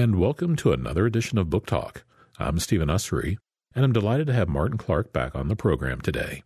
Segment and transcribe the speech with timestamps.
[0.00, 2.04] and welcome to another edition of Book Talk.
[2.38, 3.36] I'm Stephen Ussery,
[3.74, 6.42] and I'm delighted to have Martin Clark back on the program today.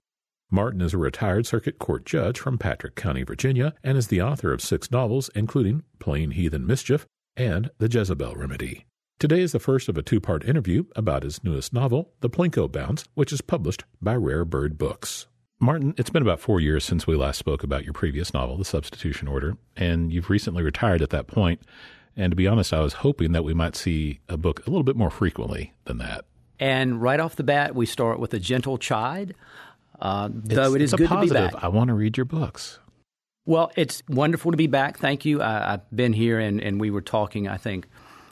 [0.50, 4.52] Martin is a retired circuit court judge from Patrick County, Virginia, and is the author
[4.52, 7.06] of six novels, including Plain Heathen Mischief
[7.36, 8.86] and The Jezebel Remedy.
[9.20, 12.72] Today is the first of a two part interview about his newest novel, The Plinko
[12.72, 15.28] Bounce, which is published by Rare Bird Books.
[15.60, 18.64] Martin, it's been about four years since we last spoke about your previous novel, The
[18.64, 21.60] Substitution Order, and you've recently retired at that point.
[22.16, 24.84] And to be honest, I was hoping that we might see a book a little
[24.84, 26.24] bit more frequently than that.
[26.60, 29.34] And right off the bat, we start with a gentle chide,
[30.00, 31.36] uh, though it is good positive.
[31.36, 31.64] to be back.
[31.64, 32.78] I want to read your books.
[33.46, 34.98] Well, it's wonderful to be back.
[34.98, 35.42] Thank you.
[35.42, 37.86] I, have been here, and, and we were talking, I think,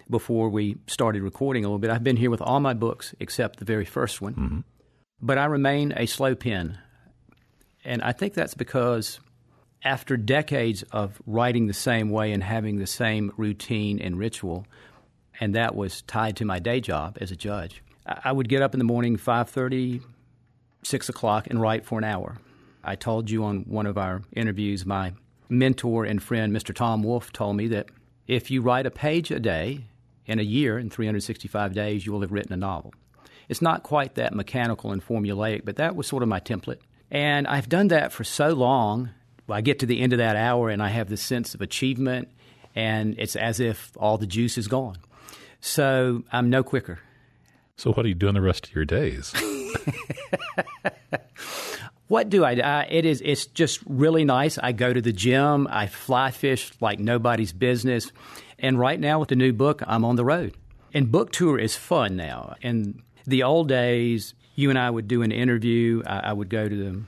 [0.09, 1.91] before we started recording a little bit.
[1.91, 4.35] I've been here with all my books except the very first one.
[4.35, 4.61] Mm-hmm.
[5.21, 6.79] But I remain a slow pen.
[7.85, 9.21] And I think that's because
[9.85, 14.67] after decades of writing the same way and having the same routine and ritual,
[15.41, 18.75] and that was tied to my day job as a judge, I would get up
[18.75, 20.03] in the morning, 5.30,
[20.83, 22.39] 6 o'clock, and write for an hour.
[22.85, 25.13] I told you on one of our interviews, my
[25.49, 26.75] mentor and friend, Mr.
[26.75, 27.89] Tom Wolfe, told me that
[28.27, 29.85] if you write a page a day
[30.27, 32.93] in a year, in 365 days, you will have written a novel.
[33.49, 36.79] It's not quite that mechanical and formulaic, but that was sort of my template.
[37.11, 39.11] And I've done that for so long.
[39.53, 42.29] I get to the end of that hour and I have this sense of achievement,
[42.75, 44.99] and it's as if all the juice is gone.
[45.61, 47.01] So I'm no quicker.
[47.77, 49.33] So, what are you doing the rest of your days?
[52.13, 52.61] What do I do?
[52.61, 53.23] Uh, it is.
[53.25, 54.59] It's just really nice.
[54.59, 55.67] I go to the gym.
[55.71, 58.13] I fly fish like nobody's business.
[58.59, 60.55] And right now with the new book, I'm on the road.
[60.93, 62.57] And book tour is fun now.
[62.61, 66.03] In the old days, you and I would do an interview.
[66.05, 67.03] I, I would go to the,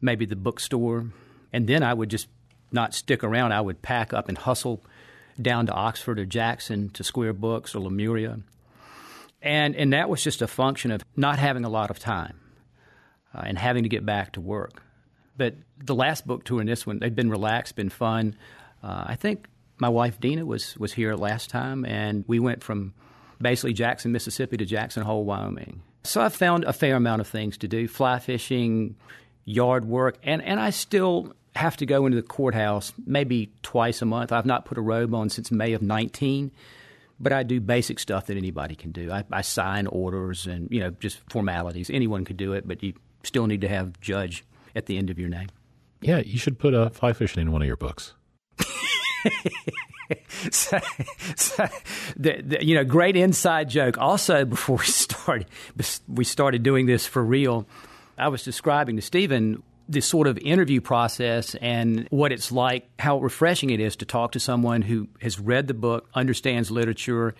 [0.00, 1.06] maybe the bookstore,
[1.52, 2.28] and then I would just
[2.72, 3.52] not stick around.
[3.52, 4.82] I would pack up and hustle
[5.40, 8.40] down to Oxford or Jackson to Square Books or Lemuria.
[9.42, 12.40] And, and that was just a function of not having a lot of time
[13.34, 14.82] uh, and having to get back to work.
[15.36, 18.36] But the last book tour and this one, they've been relaxed, been fun.
[18.82, 19.46] Uh, I think
[19.78, 22.94] my wife Dina was was here last time, and we went from
[23.40, 25.82] basically Jackson, Mississippi, to Jackson Hole, Wyoming.
[26.04, 28.96] So I found a fair amount of things to do: fly fishing,
[29.46, 34.04] yard work, and and I still have to go into the courthouse maybe twice a
[34.04, 34.30] month.
[34.30, 36.50] I've not put a robe on since May of 19
[37.18, 39.10] but I do basic stuff that anybody can do.
[39.10, 41.90] I, I, sign orders and you know just formalities.
[41.90, 42.92] Anyone could do it, but you
[43.22, 45.48] still need to have judge at the end of your name.
[46.00, 48.14] Yeah, you should put a fly fishing in one of your books.
[50.50, 50.78] so,
[51.36, 51.68] so
[52.16, 53.98] the, the, you know, great inside joke.
[53.98, 55.48] Also, before we started,
[56.08, 57.66] we started doing this for real.
[58.18, 63.18] I was describing to Stephen this sort of interview process and what it's like, how
[63.18, 67.34] refreshing it is to talk to someone who has read the book, understands literature,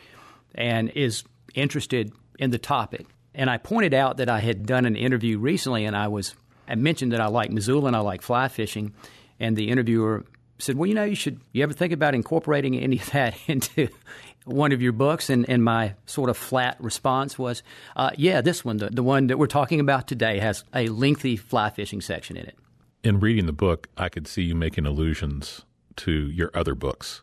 [0.55, 3.07] and is interested in the topic.
[3.35, 6.35] And I pointed out that I had done an interview recently, and I was
[6.69, 8.95] I mentioned that I like Missoula and I like fly fishing,
[9.39, 10.25] and the interviewer
[10.59, 11.41] said, "Well, you know, you should.
[11.53, 13.89] You ever think about incorporating any of that into
[14.47, 17.63] one of your books?" And, and my sort of flat response was,
[17.95, 21.37] uh, "Yeah, this one, the, the one that we're talking about today, has a lengthy
[21.37, 22.57] fly fishing section in it."
[23.05, 25.63] In reading the book, I could see you making allusions
[25.97, 27.23] to your other books.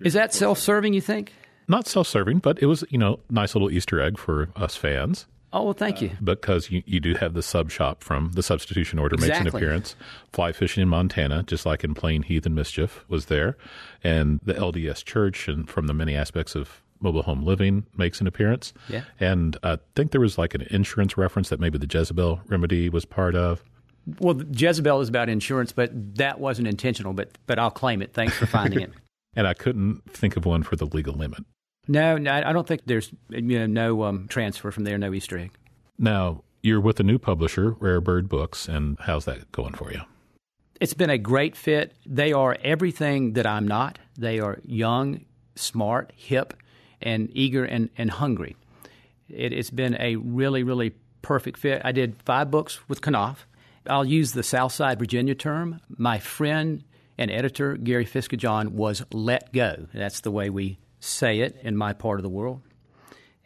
[0.00, 0.94] Is that self-serving?
[0.94, 1.32] You think?
[1.66, 5.26] Not self-serving, but it was you know nice little Easter egg for us fans.
[5.52, 6.10] Oh, well, thank you.
[6.10, 9.44] Uh, because you, you do have the sub shop from the substitution order exactly.
[9.44, 9.96] makes an appearance.
[10.32, 13.56] Fly fishing in Montana, just like in Plain Heathen Mischief, was there.
[14.04, 18.26] And the LDS Church, and from the many aspects of mobile home living, makes an
[18.26, 18.74] appearance.
[18.88, 19.04] Yeah.
[19.20, 23.04] And I think there was like an insurance reference that maybe the Jezebel remedy was
[23.04, 23.64] part of.
[24.20, 28.12] Well, Jezebel is about insurance, but that wasn't intentional, but, but I'll claim it.
[28.12, 28.90] Thanks for finding it.
[29.36, 31.44] and I couldn't think of one for the legal limit.
[31.88, 35.38] No, no, I don't think there's you know no um, transfer from there, no Easter
[35.38, 35.52] egg.
[35.98, 40.02] Now you're with a new publisher, Rare Bird Books, and how's that going for you?
[40.80, 41.96] It's been a great fit.
[42.06, 43.98] They are everything that I'm not.
[44.16, 45.24] They are young,
[45.56, 46.54] smart, hip,
[47.02, 48.56] and eager and, and hungry.
[49.28, 51.82] It, has been a really, really perfect fit.
[51.84, 53.46] I did five books with Knopf.
[53.88, 55.80] I'll use the Southside Virginia term.
[55.88, 56.84] My friend
[57.16, 59.86] and editor, Gary Fisketjon, was let go.
[59.92, 62.62] That's the way we say it in my part of the world.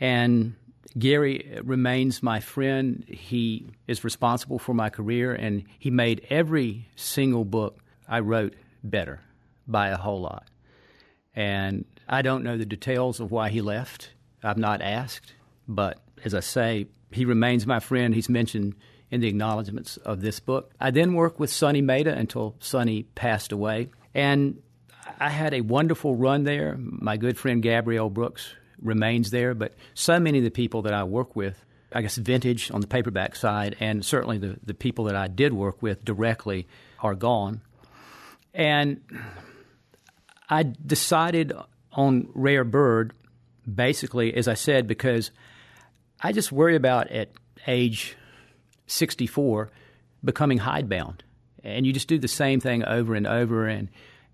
[0.00, 0.54] And
[0.99, 3.04] Gary remains my friend.
[3.08, 7.78] He is responsible for my career, and he made every single book
[8.08, 9.20] I wrote better
[9.66, 10.49] by a whole lot.
[11.34, 14.10] And I don't know the details of why he left.
[14.43, 15.32] I've not asked,
[15.66, 18.14] but as I say, he remains my friend.
[18.14, 18.75] He's mentioned
[19.10, 20.72] in the acknowledgments of this book.
[20.81, 23.88] I then worked with Sonny Mehta until Sonny passed away.
[24.14, 24.60] And
[25.19, 26.76] I had a wonderful run there.
[26.79, 29.55] My good friend Gabrielle Brooks remains there.
[29.55, 32.87] But so many of the people that I work with, I guess vintage on the
[32.87, 36.67] paperback side, and certainly the, the people that I did work with directly
[37.00, 37.61] are gone.
[38.55, 39.00] And
[40.49, 41.53] I decided
[41.93, 43.12] on Rare Bird
[43.73, 45.31] basically, as I said, because
[46.20, 47.31] I just worry about at
[47.67, 48.17] age
[48.87, 49.70] 64
[50.25, 51.25] becoming hidebound.
[51.64, 53.67] And you just do the same thing over and over.
[53.67, 53.88] And,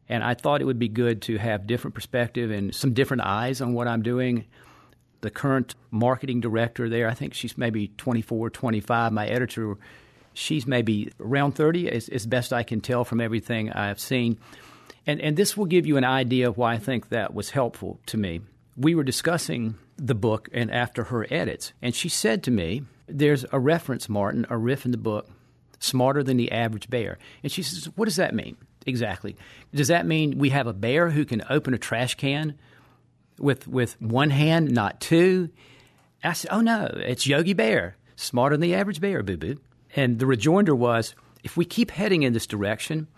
[0.08, 3.60] and I thought it would be good to have different perspective and some different eyes
[3.60, 4.46] on what I'm doing.
[5.20, 9.12] The current marketing director there, I think she's maybe 24, 25.
[9.12, 9.76] My editor,
[10.32, 14.38] she's maybe around 30, as, as best I can tell from everything I've seen.
[15.06, 18.00] And, and this will give you an idea of why I think that was helpful
[18.06, 18.40] to me.
[18.76, 23.44] We were discussing the book and after her edits, and she said to me, There's
[23.50, 25.28] a reference, Martin, a riff in the book,
[25.80, 27.18] smarter than the average bear.
[27.42, 28.56] And she says, What does that mean?
[28.88, 29.36] Exactly.
[29.74, 32.58] Does that mean we have a bear who can open a trash can
[33.38, 35.50] with, with one hand, not two?
[36.24, 39.60] I said, Oh, no, it's Yogi Bear, smarter than the average bear, boo boo.
[39.94, 41.14] And the rejoinder was,
[41.44, 43.08] If we keep heading in this direction,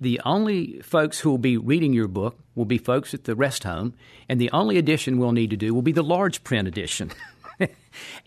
[0.00, 3.64] the only folks who will be reading your book will be folks at the rest
[3.64, 3.94] home,
[4.28, 7.10] and the only edition we'll need to do will be the large print edition.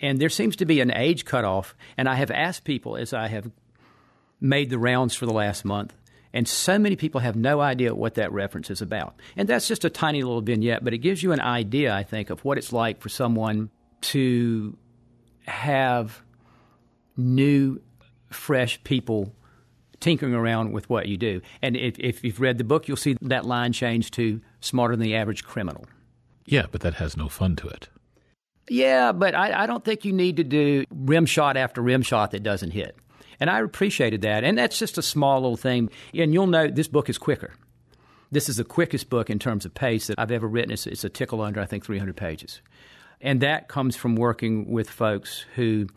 [0.01, 3.27] and there seems to be an age cutoff, and I have asked people as I
[3.27, 3.49] have
[4.41, 5.93] made the rounds for the last month,
[6.33, 9.19] and so many people have no idea what that reference is about.
[9.35, 12.29] And that's just a tiny little vignette, but it gives you an idea, I think,
[12.29, 13.69] of what it's like for someone
[14.01, 14.77] to
[15.45, 16.21] have
[17.17, 17.81] new,
[18.29, 19.33] fresh people
[19.99, 21.41] tinkering around with what you do.
[21.61, 25.03] And if, if you've read the book, you'll see that line change to smarter than
[25.03, 25.85] the average criminal.
[26.45, 27.89] Yeah, but that has no fun to it.
[28.69, 32.31] Yeah, but I, I don't think you need to do rim shot after rim shot
[32.31, 32.95] that doesn't hit.
[33.39, 34.43] And I appreciated that.
[34.43, 35.89] And that's just a small little thing.
[36.13, 37.53] And you'll note this book is quicker.
[38.31, 40.71] This is the quickest book in terms of pace that I've ever written.
[40.71, 42.61] It's, it's a tickle under, I think, 300 pages.
[43.21, 45.87] And that comes from working with folks who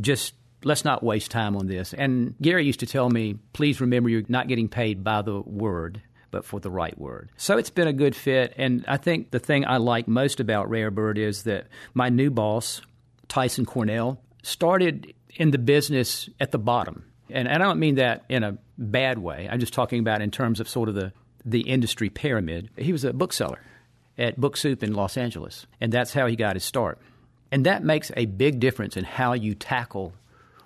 [0.00, 1.94] just let's not waste time on this.
[1.94, 6.02] And Gary used to tell me, please remember you're not getting paid by the word,
[6.30, 7.30] but for the right word.
[7.36, 8.54] So it's been a good fit.
[8.56, 12.30] And I think the thing I like most about Rare Bird is that my new
[12.30, 12.80] boss,
[13.28, 17.04] Tyson Cornell, started in the business at the bottom.
[17.30, 19.48] And, and I don't mean that in a bad way.
[19.50, 21.12] I'm just talking about in terms of sort of the,
[21.44, 22.70] the industry pyramid.
[22.76, 23.60] He was a bookseller
[24.18, 26.98] at Book Soup in Los Angeles, and that's how he got his start.
[27.50, 30.12] And that makes a big difference in how you tackle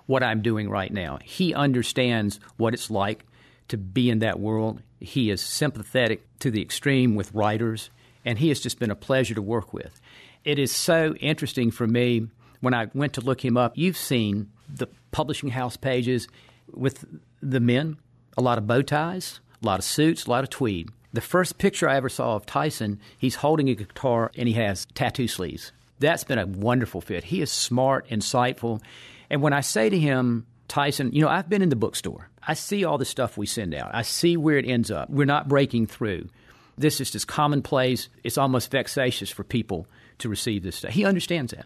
[0.07, 1.19] what I'm doing right now.
[1.23, 3.25] He understands what it's like
[3.69, 4.81] to be in that world.
[4.99, 7.89] He is sympathetic to the extreme with writers,
[8.25, 10.01] and he has just been a pleasure to work with.
[10.43, 12.27] It is so interesting for me
[12.59, 13.77] when I went to look him up.
[13.77, 16.27] You've seen the publishing house pages
[16.73, 17.05] with
[17.41, 17.97] the men,
[18.37, 20.89] a lot of bow ties, a lot of suits, a lot of tweed.
[21.13, 24.87] The first picture I ever saw of Tyson, he's holding a guitar and he has
[24.95, 25.71] tattoo sleeves.
[25.99, 27.25] That's been a wonderful fit.
[27.25, 28.81] He is smart, insightful,
[29.29, 32.29] and when I say to him, Tyson, you know, I've been in the bookstore.
[32.45, 33.93] I see all the stuff we send out.
[33.93, 35.09] I see where it ends up.
[35.09, 36.29] We're not breaking through.
[36.77, 38.09] This is just commonplace.
[38.23, 39.87] It's almost vexatious for people
[40.19, 40.91] to receive this stuff.
[40.91, 41.65] He understands that.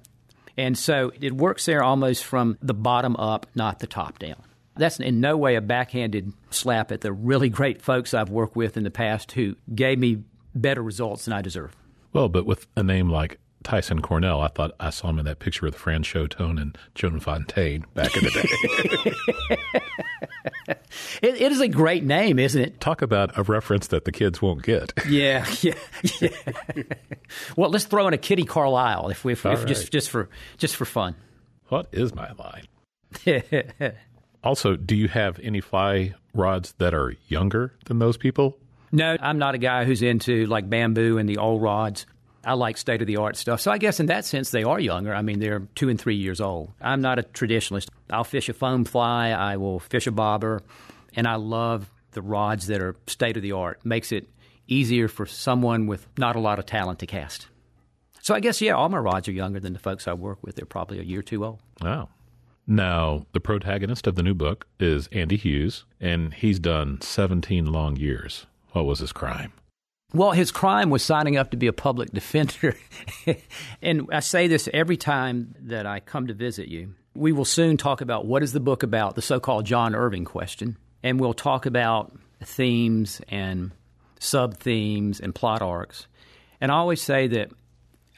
[0.58, 4.42] And so it works there almost from the bottom up, not the top down.
[4.76, 8.78] That's in no way a backhanded slap at the really great folks I've worked with
[8.78, 10.24] in the past who gave me
[10.54, 11.76] better results than I deserve.
[12.14, 14.40] Well, but with a name like Tyson Cornell.
[14.40, 18.16] I thought I saw him in that picture with Franchot Tone and Joan Fontaine back
[18.16, 18.48] in the day.
[21.22, 22.80] it, it is a great name, isn't it?
[22.80, 24.94] Talk about a reference that the kids won't get.
[25.08, 25.74] Yeah, yeah,
[26.22, 26.30] yeah.
[27.56, 29.68] well, let's throw in a Kitty Carlisle if we if, if right.
[29.68, 31.16] just just for just for fun.
[31.68, 32.68] What is my line?
[34.44, 38.58] also, do you have any fly rods that are younger than those people?
[38.92, 42.06] No, I'm not a guy who's into like bamboo and the old rods.
[42.48, 43.60] I like state of the art stuff.
[43.60, 45.14] So I guess in that sense, they are younger.
[45.14, 46.72] I mean, they're two and three years old.
[46.80, 47.90] I'm not a traditionalist.
[48.10, 50.62] I'll fish a foam fly, I will fish a bobber,
[51.14, 53.86] and I love the rods that are state of the art.
[53.86, 54.30] Makes it
[54.66, 57.48] easier for someone with not a lot of talent to cast.
[58.22, 60.56] So I guess, yeah, all my rods are younger than the folks I work with.
[60.56, 61.60] They're probably a year two old.
[61.82, 62.10] Wow.
[62.66, 67.98] Now, the protagonist of the new book is Andy Hughes, and he's done 17 long
[67.98, 68.46] years.
[68.72, 69.52] What was his crime?
[70.14, 72.78] Well, his crime was signing up to be a public defender.
[73.82, 76.96] and I say this every time that I come to visit you.
[77.14, 80.24] We will soon talk about what is the book about, the so called John Irving
[80.24, 80.78] question.
[81.04, 83.72] And we'll talk about themes and
[84.20, 86.08] sub themes and plot arcs.
[86.62, 87.52] And I always say that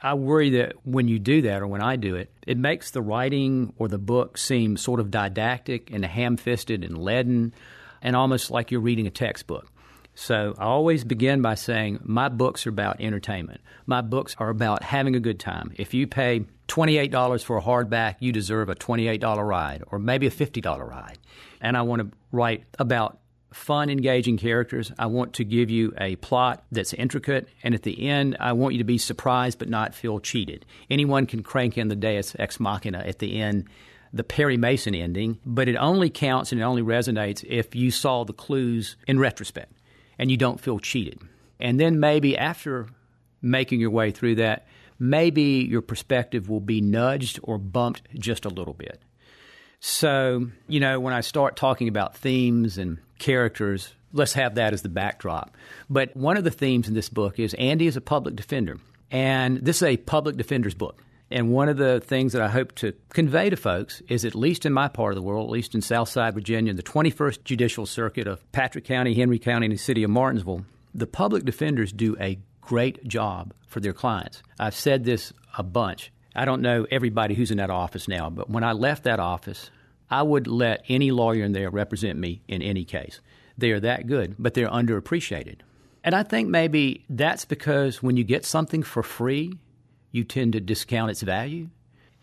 [0.01, 3.01] I worry that when you do that or when I do it, it makes the
[3.01, 7.53] writing or the book seem sort of didactic and ham fisted and leaden
[8.01, 9.67] and almost like you're reading a textbook.
[10.19, 13.61] So I always begin by saying my books are about entertainment.
[13.85, 15.71] My books are about having a good time.
[15.77, 20.29] If you pay $28 for a hardback, you deserve a $28 ride or maybe a
[20.29, 21.17] $50 ride.
[21.61, 23.19] And I want to write about
[23.53, 24.91] fun, engaging characters.
[24.99, 28.73] I want to give you a plot that's intricate, and at the end, I want
[28.73, 30.65] you to be surprised but not feel cheated.
[30.89, 33.69] Anyone can crank in the Deus Ex Machina at the end,
[34.11, 38.25] the Perry Mason ending, but it only counts and it only resonates if you saw
[38.25, 39.78] the clues in retrospect
[40.19, 41.19] and you don't feel cheated.
[41.59, 42.88] And then maybe after
[43.41, 44.67] making your way through that,
[44.99, 49.01] maybe your perspective will be nudged or bumped just a little bit.
[49.79, 54.81] So, you know, when I start talking about themes and characters, let's have that as
[54.81, 55.55] the backdrop.
[55.89, 58.77] But one of the themes in this book is Andy is a public defender.
[59.09, 61.01] And this is a public defender's book.
[61.31, 64.65] And one of the things that I hope to convey to folks is, at least
[64.65, 67.86] in my part of the world, at least in Southside Virginia, in the 21st Judicial
[67.86, 72.17] Circuit of Patrick County, Henry County, and the city of Martinsville, the public defenders do
[72.19, 74.41] a great job for their clients.
[74.59, 76.12] I've said this a bunch.
[76.36, 79.69] I don't know everybody who's in that office now, but when I left that office,
[80.09, 83.21] I would let any lawyer in there represent me in any case.
[83.57, 85.57] They are that good, but they're underappreciated.
[86.03, 89.53] And I think maybe that's because when you get something for free,
[90.12, 91.70] you tend to discount its value.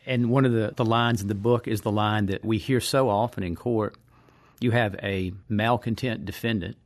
[0.05, 2.81] And one of the, the lines in the book is the line that we hear
[2.81, 3.97] so often in court.
[4.61, 6.76] You have a malcontent defendant,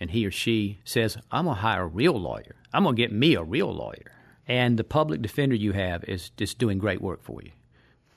[0.00, 2.56] and he or she says, I'm going to hire a real lawyer.
[2.72, 4.12] I'm going to get me a real lawyer.
[4.48, 7.52] And the public defender you have is just doing great work for you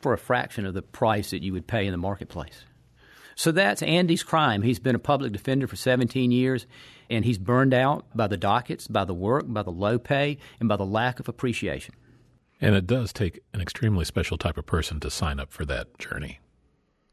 [0.03, 2.65] for a fraction of the price that you would pay in the marketplace.
[3.35, 4.61] So that's Andy's crime.
[4.61, 6.67] He's been a public defender for 17 years,
[7.09, 10.69] and he's burned out by the dockets, by the work, by the low pay, and
[10.69, 11.95] by the lack of appreciation.
[12.63, 15.99] And it does take an extremely special type of person to sign up for that
[15.99, 16.39] journey.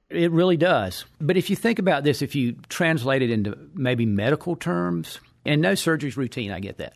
[0.09, 1.05] It really does.
[1.21, 5.61] But if you think about this, if you translate it into maybe medical terms, and
[5.61, 6.93] no surgery is routine, I get that.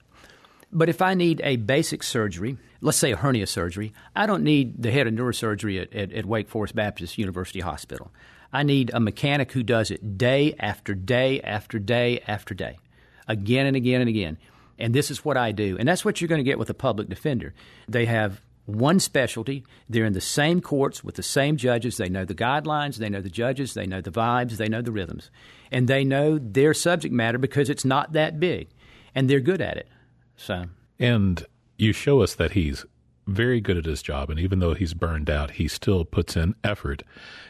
[0.71, 4.81] But if I need a basic surgery, let's say a hernia surgery, I don't need
[4.81, 8.13] the head of neurosurgery at, at, at, Wake Forest Baptist University Hospital.
[8.53, 12.79] I need a mechanic who does it day after day after day after day,
[13.27, 14.39] again and again and again.
[14.79, 15.77] And this is what I do.
[15.79, 17.55] And that's what you're going to get with a public defender.
[17.89, 19.65] They have one specialty.
[19.89, 21.97] They're in the same courts with the same judges.
[21.97, 24.93] They know the guidelines, they know the judges, they know the vibes, they know the
[24.93, 25.31] rhythms.
[25.71, 28.69] And they know their subject matter because it's not that big.
[29.15, 29.89] And they're good at it.
[30.37, 30.65] So,
[30.99, 31.45] and
[31.77, 32.85] you show us that he's
[33.27, 36.55] very good at his job, and even though he's burned out, he still puts in
[36.63, 37.03] effort.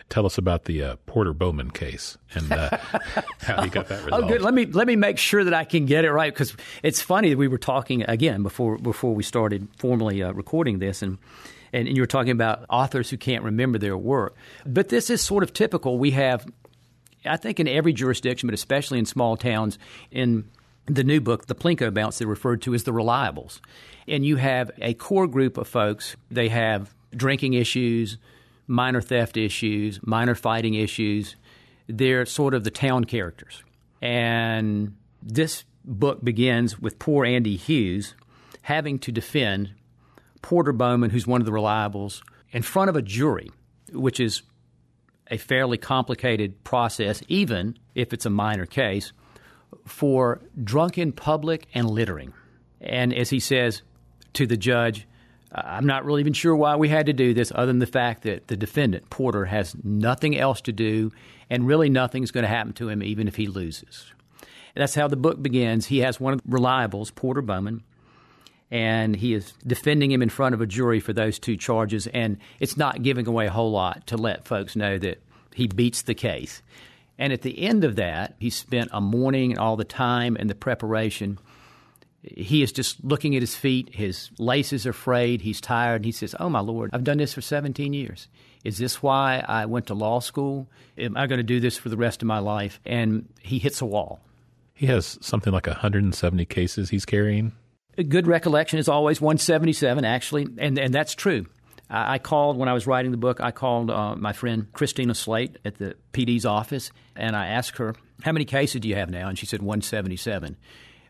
[0.09, 2.77] Tell us about the uh, Porter Bowman case and uh,
[3.41, 4.25] how he got that resolved.
[4.25, 4.43] Oh, good.
[4.43, 7.31] Let me let me make sure that I can get it right because it's funny
[7.31, 11.19] that we were talking again before before we started formally uh, recording this, and,
[11.73, 14.37] and and you were talking about authors who can't remember their work.
[14.67, 15.99] But this is sort of typical.
[15.99, 16.47] We have,
[17.25, 19.79] I think, in every jurisdiction, but especially in small towns,
[20.11, 20.45] in
[20.87, 23.61] the new book, the Plinko bounce, they're referred to as the reliables.
[24.07, 26.17] And you have a core group of folks.
[26.31, 28.19] They have drinking issues,
[28.67, 31.37] minor theft issues, minor fighting issues.
[31.87, 33.63] They're sort of the town characters.
[34.03, 38.15] And this book begins with poor Andy Hughes
[38.63, 39.71] having to defend
[40.43, 43.51] Porter Bowman, who's one of the reliables, in front of a jury,
[43.93, 44.43] which is
[45.31, 49.13] a fairly complicated process, even if it's a minor case
[49.87, 52.33] for drunken public and littering.
[52.81, 53.83] And as he says
[54.35, 55.07] to the judge,
[55.53, 58.25] I'm not really even sure why we had to do this, other than the fact
[58.25, 61.13] that the defendant, Porter, has nothing else to do,
[61.49, 64.13] and really nothing's going to happen to him even if he loses.
[64.41, 65.87] And that's how the book begins.
[65.87, 67.85] He has one of the reliables, Porter Bowman,
[68.71, 72.09] and he is defending him in front of a jury for those two charges.
[72.09, 75.23] And it's not giving away a whole lot to let folks know that
[75.55, 76.63] he beats the case.
[77.19, 80.51] And at the end of that, he spent a morning and all the time and
[80.51, 81.39] the preparation.
[82.23, 83.95] He is just looking at his feet.
[83.95, 85.43] His laces are frayed.
[85.43, 85.97] He's tired.
[85.97, 88.29] And he says, Oh, my Lord, I've done this for 17 years.
[88.65, 90.67] Is this why I went to law school?
[90.97, 92.81] Am I going to do this for the rest of my life?
[92.87, 94.21] And he hits a wall.
[94.73, 97.53] He has something like 170 cases he's carrying.
[97.97, 101.47] A good recollection is always 177, actually, and, and that's true.
[101.91, 103.41] I called when I was writing the book.
[103.41, 107.95] I called uh, my friend Christina Slate at the PD's office, and I asked her,
[108.23, 110.57] "How many cases do you have now?" And she said 177.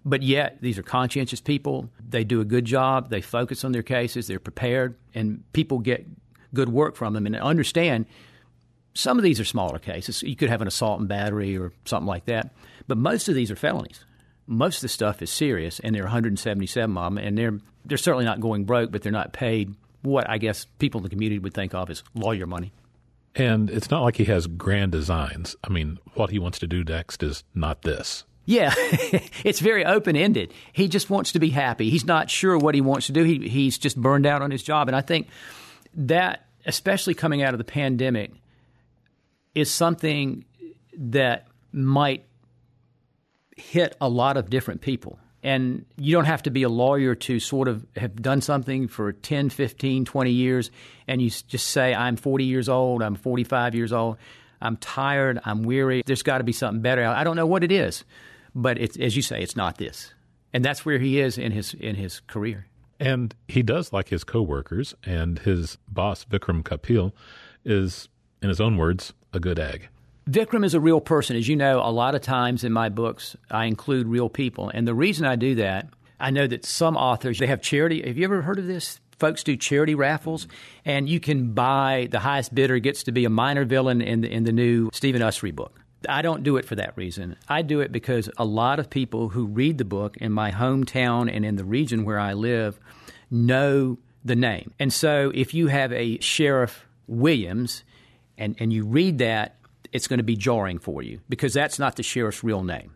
[0.05, 1.89] But yet, these are conscientious people.
[2.07, 3.09] They do a good job.
[3.09, 4.27] They focus on their cases.
[4.27, 6.07] They're prepared, and people get
[6.53, 7.27] good work from them.
[7.27, 8.07] And understand,
[8.93, 10.23] some of these are smaller cases.
[10.23, 12.55] You could have an assault and battery or something like that,
[12.87, 14.05] but most of these are felonies.
[14.47, 17.99] Most of the stuff is serious, and there are 177 of them, and they're they're
[17.99, 21.39] certainly not going broke, but they're not paid what I guess people in the community
[21.39, 22.73] would think of as lawyer money.
[23.35, 25.57] And it's not like he has grand designs.
[25.65, 28.25] I mean, what he wants to do next is not this.
[28.47, 30.53] Yeah, it's very open ended.
[30.73, 31.91] He just wants to be happy.
[31.91, 33.25] He's not sure what he wants to do.
[33.25, 34.89] He, he's just burned out on his job.
[34.89, 35.29] And I think
[35.95, 38.33] that, especially coming out of the pandemic,
[39.55, 40.45] is something
[40.97, 42.27] that might
[43.57, 45.19] hit a lot of different people.
[45.45, 49.13] And you don't have to be a lawyer to sort of have done something for
[49.13, 50.71] 10, 15, 20 years,
[51.07, 54.17] and you just say, I'm 40 years old, I'm 45 years old,
[54.63, 57.05] I'm tired, I'm weary, there's got to be something better.
[57.05, 58.05] I don't know what it is,
[58.55, 60.15] but as you say, it's not this.
[60.55, 62.67] And that's where he is in his, in his career.
[62.99, 67.13] And he does like his coworkers, and his boss, Vikram Kapil,
[67.67, 68.09] is,
[68.41, 69.89] in his own words, a good egg.
[70.29, 71.37] Vikram is a real person.
[71.37, 74.71] As you know, a lot of times in my books, I include real people.
[74.71, 75.89] And the reason I do that,
[76.19, 78.03] I know that some authors, they have charity.
[78.07, 79.01] Have you ever heard of this?
[79.19, 80.49] Folks do charity raffles,
[80.85, 84.31] and you can buy the highest bidder gets to be a minor villain in the,
[84.31, 85.81] in the new Stephen Ussery book.
[86.09, 87.37] I don't do it for that reason.
[87.49, 91.35] I do it because a lot of people who read the book in my hometown
[91.35, 92.79] and in the region where I live
[93.31, 94.73] know the name.
[94.79, 97.85] And so if you have a Sheriff Williams
[98.37, 99.57] and, and you read that,
[99.95, 102.95] it's going to be jarring for you because that's not the sheriff's real name.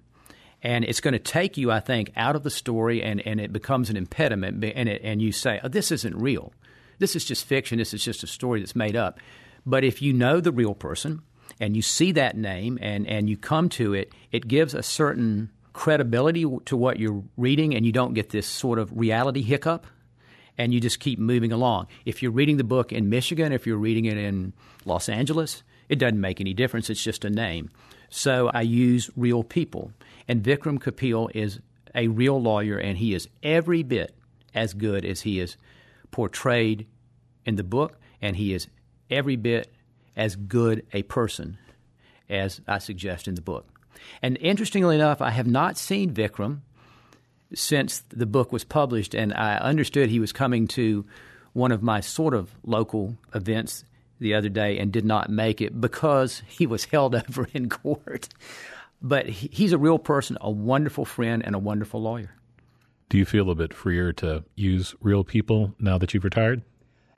[0.61, 3.53] And it's going to take you, I think, out of the story and, and it
[3.53, 4.63] becomes an impediment.
[4.75, 6.53] And, it, and you say, oh, this isn't real.
[6.99, 7.79] This is just fiction.
[7.79, 9.21] This is just a story that's made up.
[9.65, 11.23] But if you know the real person
[11.61, 15.51] and you see that name and, and you come to it, it gives a certain
[15.73, 19.87] credibility to what you're reading and you don't get this sort of reality hiccup
[20.57, 21.87] and you just keep moving along.
[22.05, 24.53] If you're reading the book in Michigan, if you're reading it in
[24.85, 26.91] Los Angeles, it doesn't make any difference.
[26.91, 27.71] It's just a name.
[28.11, 29.93] So I use real people.
[30.27, 31.61] And Vikram Kapil is
[31.95, 34.15] a real lawyer, and he is every bit
[34.55, 35.57] as good as he is
[36.11, 36.87] portrayed
[37.45, 38.69] in the book, and he is
[39.11, 39.73] every bit
[40.17, 41.59] as good a person
[42.29, 43.67] as I suggest in the book.
[44.23, 46.61] And interestingly enough, I have not seen Vikram
[47.55, 51.07] since the book was published, and I understood he was coming to
[51.53, 53.85] one of my sort of local events
[54.19, 58.29] the other day and did not make it because he was held over in court.
[59.01, 62.35] But he's a real person, a wonderful friend, and a wonderful lawyer.
[63.09, 66.63] Do you feel a bit freer to use real people now that you've retired?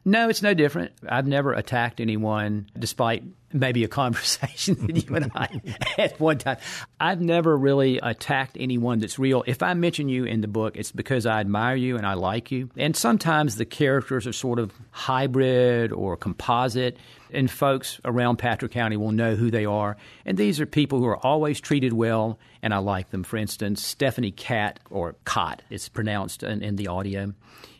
[0.05, 0.93] No, it's no different.
[1.09, 5.49] I've never attacked anyone, despite maybe a conversation that you and I
[5.97, 6.59] had one time.
[6.99, 9.45] I've never really attacked anyone that's real.
[9.47, 12.51] If I mention you in the book, it's because I admire you and I like
[12.51, 12.71] you.
[12.77, 16.97] And sometimes the characters are sort of hybrid or composite,
[17.33, 19.97] and folks around Patrick County will know who they are.
[20.25, 23.23] And these are people who are always treated well, and I like them.
[23.23, 27.33] For instance, Stephanie Cat, or Cott, it's pronounced in, in the audio,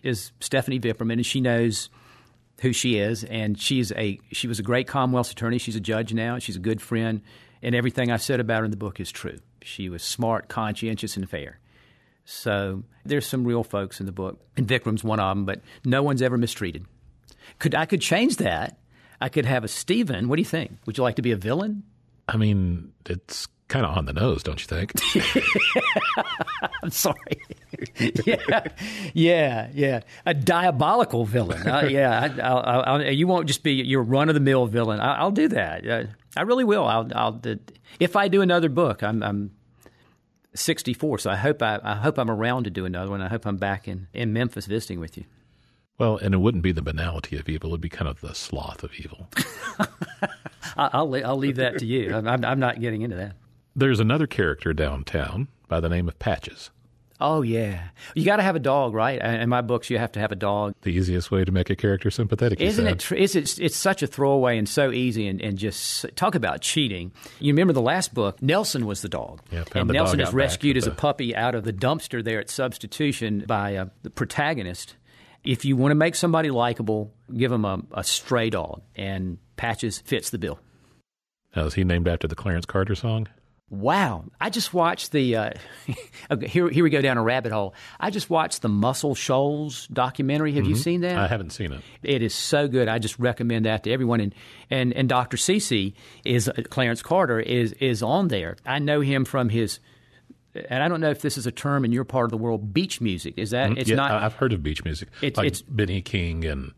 [0.03, 1.91] is Stephanie Vipperman, and she knows
[2.61, 5.59] who she is, and she's a she was a great Commonwealth attorney.
[5.59, 6.39] She's a judge now.
[6.39, 7.23] She's a good friend,
[7.63, 9.39] and everything I said about her in the book is true.
[9.63, 11.59] She was smart, conscientious, and fair.
[12.25, 15.45] So there's some real folks in the book, and Vikram's one of them.
[15.45, 16.87] But no one's ever mistreated.
[17.59, 18.79] Could I could change that?
[19.21, 20.29] I could have a Stephen.
[20.29, 20.79] What do you think?
[20.87, 21.83] Would you like to be a villain?
[22.29, 24.93] I mean, it's kind of on the nose, don't you think?
[26.83, 27.41] I'm sorry.
[28.27, 28.69] yeah,
[29.15, 30.01] yeah, yeah.
[30.27, 31.67] A diabolical villain.
[31.67, 35.01] Uh, yeah, I, I'll, I'll, you won't just be your run of the mill villain.
[35.01, 35.89] I, will do that.
[35.89, 36.05] Uh,
[36.37, 36.85] I really will.
[36.85, 37.41] I'll, I'll,
[37.99, 39.53] if I do another book, I'm, I'm
[40.55, 43.23] 64, so I hope I, I hope I'm around to do another one.
[43.23, 45.25] I hope I'm back in, in Memphis visiting with you.
[45.97, 48.83] Well, and it wouldn't be the banality of evil; it'd be kind of the sloth
[48.83, 49.29] of evil.
[50.77, 52.15] I'll I'll leave that to you.
[52.15, 53.35] I'm, I'm not getting into that.
[53.75, 56.71] There's another character downtown by the name of Patches.
[57.23, 59.21] Oh yeah, you got to have a dog, right?
[59.21, 60.75] In my books, you have to have a dog.
[60.81, 62.99] The easiest way to make a character sympathetic, isn't it?
[63.01, 66.63] Tr- it's, it's, it's such a throwaway and so easy, and, and just talk about
[66.63, 67.13] cheating.
[67.39, 68.41] You remember the last book?
[68.41, 70.93] Nelson was the dog, yeah, and Nelson is rescued as the...
[70.93, 74.97] a puppy out of the dumpster there at Substitution by uh, the protagonist.
[75.45, 79.99] If you want to make somebody likable, give them a, a stray dog, and Patches
[79.99, 80.59] fits the bill.
[81.55, 83.29] Now, is he named after the Clarence Carter song?
[83.71, 84.25] Wow.
[84.41, 85.51] I just watched the, uh,
[86.43, 87.75] here, here we go down a rabbit hole.
[88.01, 90.53] I just watched the Muscle Shoals documentary.
[90.55, 90.71] Have mm-hmm.
[90.71, 91.17] you seen that?
[91.17, 91.81] I haven't seen it.
[92.03, 92.89] It is so good.
[92.89, 94.21] I just recommend that to everyone.
[94.21, 94.35] And,
[94.71, 95.37] and, and Dr.
[95.37, 98.57] Cece is, uh, Clarence Carter is, is on there.
[98.67, 99.79] I know him from his,
[100.53, 102.75] and I don't know if this is a term in your part of the world,
[102.75, 103.35] beach music.
[103.37, 103.79] Is that, mm-hmm.
[103.79, 104.11] it's yeah, not.
[104.11, 105.11] I've heard of beach music.
[105.23, 106.73] It's, like it's Benny King and.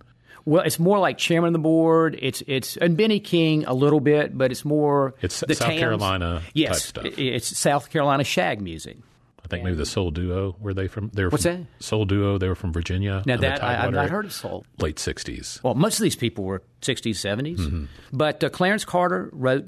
[0.45, 2.19] Well, it's more like chairman of the board.
[2.21, 5.81] It's it's and Benny King a little bit, but it's more it's the South Tams.
[5.81, 7.19] Carolina yes, type stuff.
[7.19, 8.99] It's South Carolina shag music.
[9.45, 11.11] I think maybe the Soul Duo were they from?
[11.13, 11.85] They were What's from, that?
[11.85, 12.39] Soul Duo.
[12.39, 13.23] They were from Virginia.
[13.27, 14.65] Now that I, have not heard of Soul.
[14.79, 15.63] Late '60s.
[15.63, 17.85] Well, most of these people were '60s, '70s, mm-hmm.
[18.13, 19.67] but uh, Clarence Carter wrote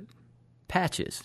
[0.68, 1.22] Patches,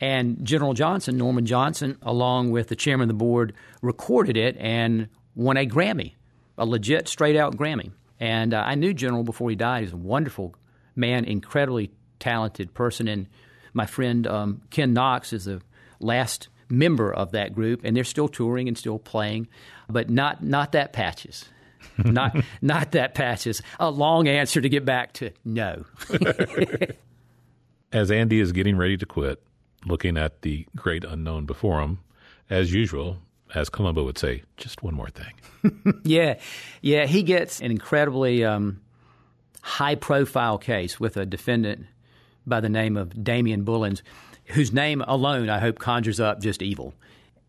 [0.00, 5.08] And General Johnson, Norman Johnson, along with the chairman of the board, recorded it and
[5.34, 6.14] won a Grammy,
[6.58, 7.92] a legit, straight out Grammy.
[8.20, 9.84] And uh, I knew General before he died.
[9.84, 10.54] He's a wonderful
[10.94, 13.08] man, incredibly talented person.
[13.08, 13.26] And
[13.72, 15.60] my friend um, Ken Knox is the
[16.00, 19.48] last member of that group, and they're still touring and still playing,
[19.88, 21.46] but not not that patches.
[21.98, 23.62] not not that patches.
[23.78, 25.84] A long answer to get back to no.
[27.92, 29.42] As Andy is getting ready to quit,
[29.86, 32.00] looking at the great unknown before him,
[32.50, 33.18] as usual,
[33.54, 36.00] as Columbo would say, just one more thing.
[36.04, 36.38] yeah,
[36.80, 38.80] yeah, he gets an incredibly um,
[39.62, 41.86] high profile case with a defendant
[42.46, 44.02] by the name of Damian Bullins,
[44.46, 46.94] whose name alone I hope conjures up just evil.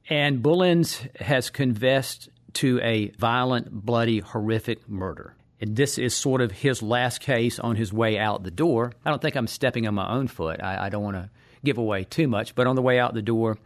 [0.09, 5.35] And Bullins has confessed to a violent, bloody, horrific murder.
[5.59, 8.93] And this is sort of his last case on his way out the door.
[9.05, 10.61] I don't think I'm stepping on my own foot.
[10.61, 11.29] I, I don't want to
[11.63, 13.57] give away too much, but on the way out the door,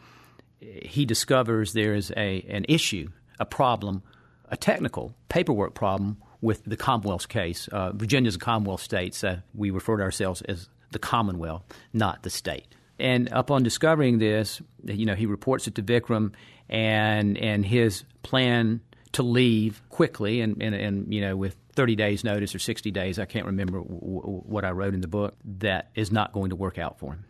[0.59, 4.03] he discovers there is a, an issue, a problem,
[4.49, 7.67] a technical paperwork problem with the Commonwealth's case.
[7.69, 12.29] Uh, Virginia's a Commonwealth state, so we refer to ourselves as the Commonwealth, not the
[12.29, 12.67] state.
[12.97, 16.33] And upon discovering this, you know, he reports it to Vikram,
[16.67, 18.81] and and his plan
[19.13, 23.17] to leave quickly, and, and, and you know, with 30 days notice or 60 days,
[23.17, 26.51] I can't remember w- w- what I wrote in the book, that is not going
[26.51, 27.25] to work out for him.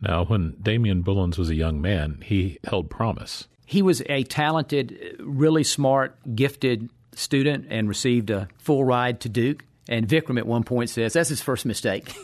[0.00, 3.48] Now, when Damian Bullins was a young man, he held promise.
[3.66, 9.64] He was a talented, really smart, gifted student and received a full ride to Duke.
[9.88, 12.14] And Vikram at one point says that's his first mistake.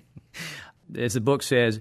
[0.96, 1.80] As the book says,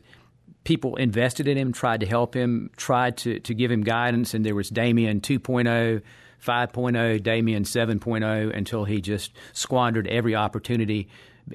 [0.63, 4.45] people invested in him, tried to help him, tried to, to give him guidance, and
[4.45, 6.01] there was Damian 2.0,
[6.43, 11.07] 5.0, Damian 7.0 until he just squandered every opportunity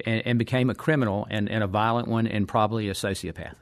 [0.05, 3.55] and, and became a criminal and, and, a violent one and probably a sociopath.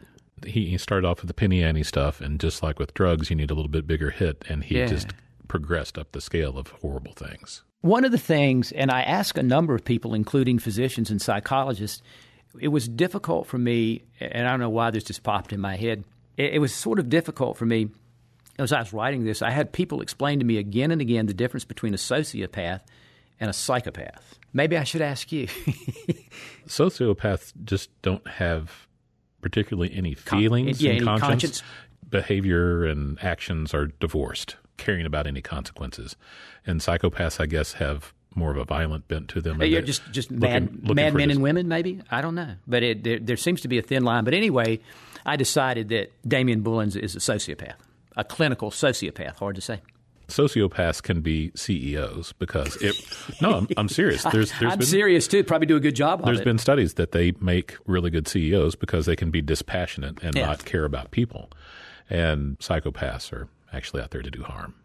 [0.46, 3.36] He, he started off with the penny ante stuff, and just like with drugs, you
[3.36, 4.88] need a little bit bigger hit, and he yeah.
[4.88, 5.14] just
[5.48, 7.64] progressed up the scale of horrible things.
[7.82, 12.02] One of the things, and I asked a number of people, including physicians and psychologists,
[12.60, 15.76] it was difficult for me, and I don't know why this just popped in my
[15.76, 16.04] head.
[16.38, 17.90] It, it was sort of difficult for me
[18.60, 19.42] as I was writing this.
[19.42, 22.82] I had people explain to me again and again the difference between a sociopath
[23.40, 24.40] and a psychopath.
[24.54, 25.48] Maybe I should ask you.
[26.68, 28.88] Sociopaths just don't have
[29.42, 31.30] particularly any feelings Con- yeah, and conscience.
[31.30, 31.64] conscience.
[32.10, 36.16] Behavior and actions are divorced caring about any consequences.
[36.66, 39.62] And psychopaths, I guess, have more of a violent bent to them.
[39.62, 41.38] Uh, yeah, just just looking, mad, looking mad men this.
[41.38, 42.02] and women, maybe.
[42.10, 44.24] I don't know, but it, there, there, seems to be a thin line.
[44.24, 44.80] But anyway,
[45.26, 47.76] I decided that Damian Bullins is a sociopath,
[48.18, 49.38] a clinical sociopath.
[49.38, 49.82] Hard to say.
[50.28, 52.96] Sociopaths can be CEOs because it.
[53.42, 54.24] no, I'm, I'm serious.
[54.32, 55.44] There's, there's I'm been, serious too.
[55.44, 56.24] Probably do a good job.
[56.26, 60.36] There's been studies that they make really good CEOs because they can be dispassionate and
[60.36, 60.46] yeah.
[60.48, 61.50] not care about people,
[62.10, 64.76] and psychopaths are actually out there to do harm.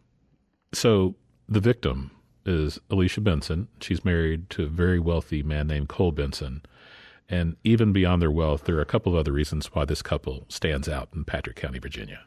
[0.72, 1.14] So
[1.48, 2.11] the victim
[2.44, 3.68] is Alicia Benson.
[3.81, 6.62] She's married to a very wealthy man named Cole Benson.
[7.29, 10.46] And even beyond their wealth, there are a couple of other reasons why this couple
[10.48, 12.20] stands out in Patrick County, Virginia.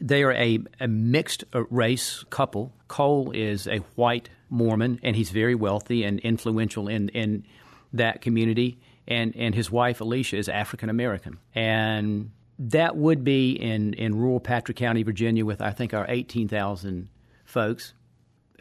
[0.00, 2.72] They are a, a mixed uh, race couple.
[2.88, 7.44] Cole is a white Mormon, and he's very wealthy and influential in, in
[7.92, 8.78] that community.
[9.06, 11.38] And, and his wife, Alicia, is African American.
[11.54, 17.08] And that would be in, in rural Patrick County, Virginia, with I think our 18,000
[17.44, 17.94] folks,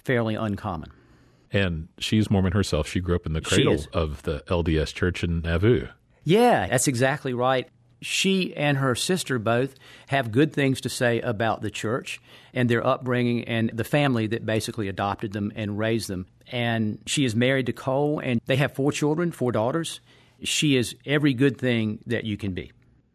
[0.04, 0.92] fairly uncommon.
[1.52, 2.88] And she's Mormon herself.
[2.88, 5.88] She grew up in the cradle of the LDS church in Nauvoo.
[6.24, 7.68] Yeah, that's exactly right.
[8.04, 9.76] She and her sister both
[10.08, 12.22] have good things to say about the church
[12.54, 16.28] and their upbringing and the family that basically adopted them and raised them.
[16.52, 20.02] And she is married to Cole, and they have four children, four daughters.
[20.44, 22.72] She is every good thing that you can be.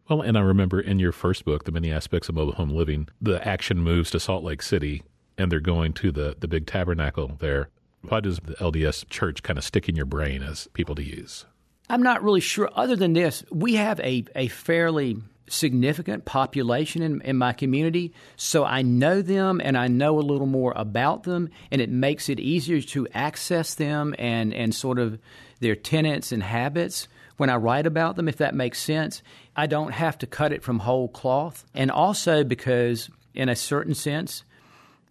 [0.09, 3.07] Well, and I remember in your first book, The Many Aspects of Mobile Home Living,
[3.21, 5.03] the action moves to Salt Lake City
[5.39, 7.69] and they're going to the, the big tabernacle there.
[8.01, 11.45] Why does the LDS church kind of stick in your brain as people to use?
[11.89, 12.69] I'm not really sure.
[12.75, 18.63] Other than this, we have a, a fairly significant population in, in my community, so
[18.63, 22.39] I know them and I know a little more about them, and it makes it
[22.39, 25.19] easier to access them and, and sort of
[25.59, 29.23] their tenets and habits when I write about them, if that makes sense.
[29.55, 31.65] I don't have to cut it from whole cloth.
[31.73, 34.43] And also because, in a certain sense,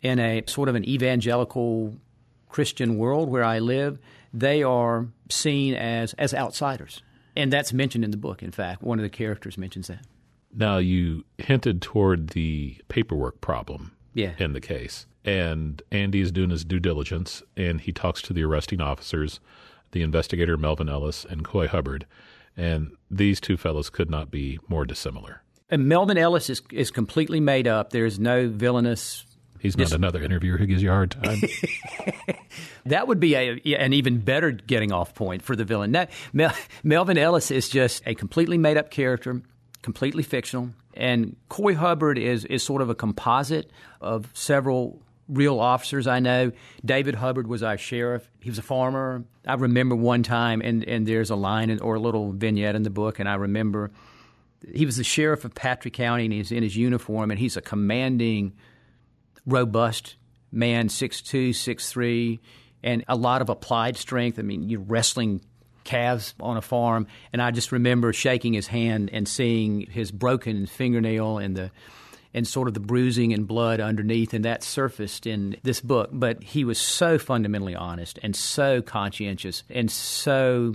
[0.03, 1.97] in a sort of an evangelical
[2.49, 3.99] Christian world where I live,
[4.33, 7.03] they are seen as, as outsiders.
[7.37, 8.83] And that's mentioned in the book, in fact.
[8.83, 10.05] One of the characters mentions that.
[10.55, 14.33] Now, you hinted toward the paperwork problem yeah.
[14.39, 15.07] in the case.
[15.25, 19.41] And Andy is doing his due diligence, and he talks to the arresting officers
[19.93, 22.07] the investigator Melvin Ellis and Coy Hubbard,
[22.57, 25.43] and these two fellows could not be more dissimilar.
[25.71, 27.91] And Melvin Ellis is, is completely made up.
[27.91, 29.25] There's no villainous.
[29.61, 31.41] He's not another interviewer who gives you a hard time.
[32.87, 35.91] that would be a, an even better getting off point for the villain.
[35.91, 39.43] No, Mel, Melvin Ellis is just a completely made up character,
[39.83, 40.71] completely fictional.
[40.95, 46.53] And Coy Hubbard is, is sort of a composite of several real officers I know.
[46.85, 48.29] David Hubbard was our sheriff.
[48.41, 49.25] He was a farmer.
[49.47, 52.83] I remember one time, and, and there's a line in, or a little vignette in
[52.83, 53.91] the book, and I remember
[54.75, 57.61] he was the sheriff of Patrick County, and he's in his uniform, and he's a
[57.61, 58.55] commanding,
[59.49, 60.17] robust
[60.53, 62.39] man, 6'2", 6'3",
[62.83, 64.39] and a lot of applied strength.
[64.39, 65.41] I mean, you're wrestling
[65.85, 70.67] calves on a farm, and I just remember shaking his hand and seeing his broken
[70.67, 71.71] fingernail and the
[72.35, 76.11] and sort of the bruising and blood underneath, and that surfaced in this book.
[76.13, 80.75] But he was so fundamentally honest and so conscientious and so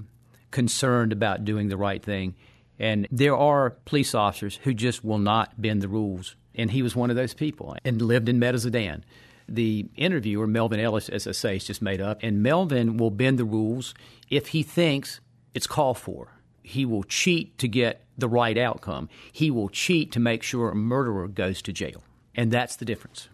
[0.49, 2.35] concerned about doing the right thing.
[2.79, 6.35] And there are police officers who just will not bend the rules.
[6.55, 9.03] And he was one of those people and lived in Meadows of Dan.
[9.47, 12.19] The interviewer, Melvin Ellis, as I say, is just made up.
[12.21, 13.93] And Melvin will bend the rules
[14.29, 15.19] if he thinks
[15.53, 16.29] it's called for.
[16.61, 19.09] He will cheat to get the right outcome.
[19.31, 22.03] He will cheat to make sure a murderer goes to jail.
[22.35, 23.27] And that's the difference.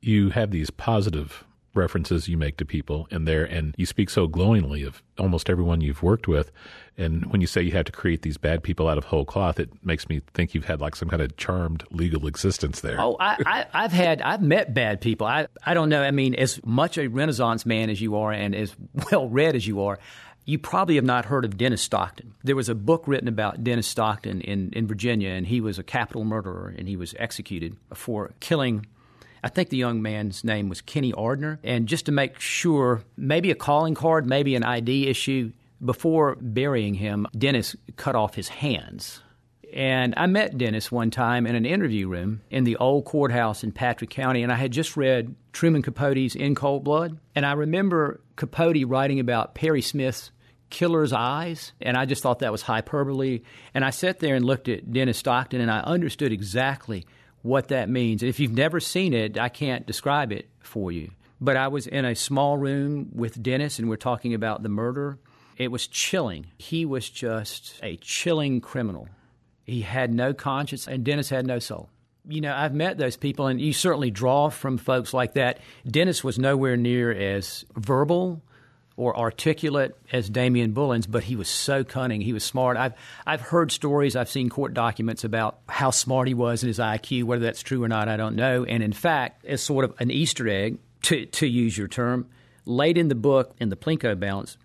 [0.00, 1.44] You have these positive
[1.78, 5.80] references you make to people in there, and you speak so glowingly of almost everyone
[5.80, 6.50] you've worked with.
[6.98, 9.60] And when you say you have to create these bad people out of whole cloth,
[9.60, 13.00] it makes me think you've had like some kind of charmed legal existence there.
[13.00, 15.26] Oh, I, have had, I've met bad people.
[15.26, 16.02] I, I don't know.
[16.02, 18.74] I mean, as much a Renaissance man as you are, and as
[19.12, 19.98] well read as you are,
[20.48, 22.34] you probably have not heard of Dennis Stockton.
[22.42, 25.82] There was a book written about Dennis Stockton in, in Virginia, and he was a
[25.82, 28.86] capital murderer, and he was executed for killing.
[29.42, 31.58] I think the young man's name was Kenny Arnder.
[31.62, 35.52] And just to make sure, maybe a calling card, maybe an ID issue,
[35.84, 39.22] before burying him, Dennis cut off his hands.
[39.72, 43.72] And I met Dennis one time in an interview room in the old courthouse in
[43.72, 47.18] Patrick County, and I had just read Truman Capote's In Cold Blood.
[47.34, 50.30] And I remember Capote writing about Perry Smith's
[50.70, 53.42] killer's eyes, and I just thought that was hyperbole.
[53.74, 57.06] And I sat there and looked at Dennis Stockton, and I understood exactly
[57.42, 58.22] what that means.
[58.22, 61.10] And if you've never seen it, I can't describe it for you.
[61.40, 65.18] But I was in a small room with Dennis, and we're talking about the murder.
[65.56, 66.46] It was chilling.
[66.58, 69.08] He was just a chilling criminal.
[69.64, 71.90] He had no conscience, and Dennis had no soul.
[72.28, 75.60] You know, I've met those people, and you certainly draw from folks like that.
[75.86, 78.42] Dennis was nowhere near as verbal
[78.98, 82.20] or articulate as Damian Bullins, but he was so cunning.
[82.20, 82.76] He was smart.
[82.76, 84.16] I've I've heard stories.
[84.16, 87.22] I've seen court documents about how smart he was in his IQ.
[87.22, 88.64] Whether that's true or not, I don't know.
[88.64, 92.28] And in fact, as sort of an Easter egg, to to use your term,
[92.64, 94.58] late in the book in the Plinko Bounce,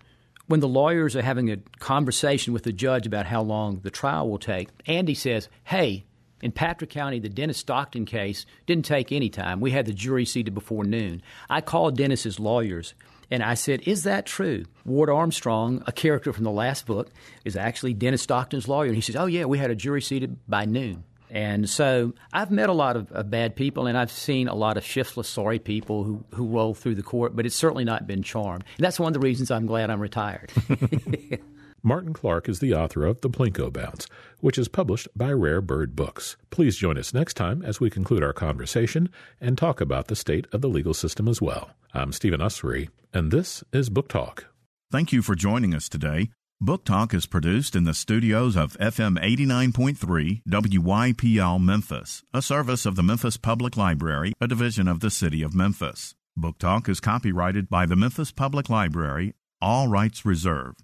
[0.46, 4.28] when the lawyers are having a conversation with the judge about how long the trial
[4.28, 6.04] will take, Andy says, "Hey."
[6.42, 9.60] In Patrick County, the Dennis Stockton case didn't take any time.
[9.60, 11.22] We had the jury seated before noon.
[11.48, 12.92] I called Dennis's lawyers
[13.30, 14.64] and I said, Is that true?
[14.84, 17.10] Ward Armstrong, a character from the last book,
[17.44, 18.86] is actually Dennis Stockton's lawyer.
[18.86, 21.04] And he says, Oh, yeah, we had a jury seated by noon.
[21.30, 24.76] And so I've met a lot of, of, bad people, and I've seen a lot
[24.76, 28.22] of shiftless, sorry people who, who roll through the court, but it's certainly not been
[28.22, 28.62] charmed.
[28.76, 30.52] And that's one of the reasons I'm glad I'm retired.
[31.86, 34.06] Martin Clark is the author of The Plinko Bounce,
[34.40, 36.38] which is published by Rare Bird Books.
[36.48, 40.46] Please join us next time as we conclude our conversation and talk about the state
[40.50, 41.72] of the legal system as well.
[41.92, 44.46] I'm Stephen Ussery, and this is Book Talk.
[44.90, 46.30] Thank you for joining us today.
[46.58, 52.96] Book Talk is produced in the studios of FM 89.3 WYPL Memphis, a service of
[52.96, 56.14] the Memphis Public Library, a division of the City of Memphis.
[56.34, 60.82] Book Talk is copyrighted by the Memphis Public Library, all rights reserved.